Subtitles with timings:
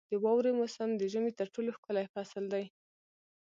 [0.11, 2.65] •د واورې موسم د ژمي تر ټولو ښکلی فصل دی.